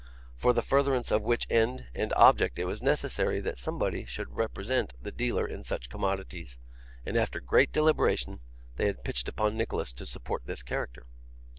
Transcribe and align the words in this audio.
For 0.35 0.51
the 0.51 0.63
furtherance 0.63 1.11
of 1.11 1.21
which 1.21 1.45
end 1.47 1.85
and 1.93 2.11
object 2.13 2.57
it 2.57 2.65
was 2.65 2.81
necessary 2.81 3.39
that 3.41 3.59
somebody 3.59 4.03
should 4.03 4.35
represent 4.35 4.95
the 4.99 5.11
dealer 5.11 5.45
in 5.45 5.61
such 5.61 5.89
commodities, 5.89 6.57
and 7.05 7.15
after 7.15 7.39
great 7.39 7.71
deliberation 7.71 8.39
they 8.77 8.87
had 8.87 9.03
pitched 9.03 9.27
upon 9.29 9.55
Nicholas 9.55 9.93
to 9.93 10.07
support 10.07 10.47
this 10.47 10.63
character. 10.63 11.05